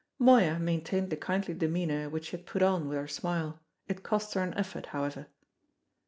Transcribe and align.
Moya 0.17 0.57
maintained 0.57 1.11
the 1.11 1.15
kindly 1.15 1.53
demeanour 1.53 2.09
which 2.09 2.25
she 2.29 2.37
had 2.37 2.47
put 2.47 2.63
on 2.63 2.87
with 2.89 2.97
her 2.97 3.07
smile; 3.07 3.59
it 3.87 4.01
cost 4.01 4.33
her 4.33 4.41
an 4.41 4.55
effort, 4.55 4.87
however. 4.87 5.27